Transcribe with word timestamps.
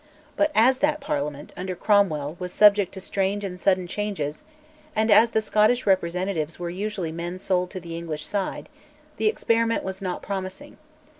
But 0.35 0.49
as 0.55 0.79
that 0.79 0.99
Parliament, 0.99 1.53
under 1.55 1.75
Cromwell, 1.75 2.35
was 2.39 2.51
subject 2.51 2.91
to 2.95 2.99
strange 2.99 3.43
and 3.43 3.61
sudden 3.61 3.85
changes, 3.85 4.43
and 4.95 5.11
as 5.11 5.29
the 5.29 5.43
Scottish 5.43 5.85
representatives 5.85 6.57
were 6.57 6.71
usually 6.71 7.11
men 7.11 7.37
sold 7.37 7.69
to 7.69 7.79
the 7.79 7.95
English 7.95 8.25
side, 8.25 8.67
the 9.17 9.27
experiment 9.27 9.83
was 9.83 10.01
not 10.01 10.23
promising. 10.23 10.77